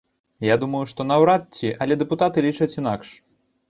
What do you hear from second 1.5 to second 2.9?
ці, але дэпутаты лічаць